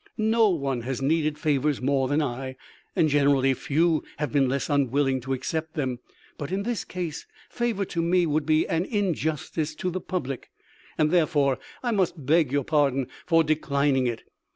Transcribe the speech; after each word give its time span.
No 0.17 0.49
one 0.49 0.81
has 0.81 0.99
needed 0.99 1.37
favors 1.37 1.79
more 1.79 2.07
than 2.07 2.23
I, 2.23 2.55
and 2.95 3.07
generally 3.07 3.53
few. 3.53 4.03
have 4.17 4.31
been 4.31 4.49
less 4.49 4.67
unwilling 4.67 5.21
to 5.21 5.33
accept 5.33 5.75
them, 5.75 5.99
but 6.39 6.51
in 6.51 6.63
this 6.63 6.83
case 6.83 7.27
favor 7.51 7.85
to 7.85 8.01
me 8.01 8.25
would 8.25 8.47
be 8.47 8.65
injustice 8.67 9.75
to 9.75 9.91
the 9.91 10.01
public, 10.01 10.49
and 10.97 11.11
therefore 11.11 11.59
I 11.83 11.91
must 11.91 12.25
beg 12.25 12.51
your 12.51 12.63
pardon 12.63 13.09
for 13.27 13.43
declining 13.43 14.07
it. 14.07 14.23